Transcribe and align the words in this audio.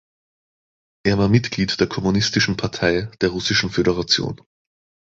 Er 1.05 1.19
war 1.19 1.27
Mitglied 1.29 1.79
der 1.79 1.85
Kommunistischen 1.85 2.57
Partei 2.57 3.11
der 3.21 3.29
Russischen 3.29 3.69
Föderation. 3.69 4.41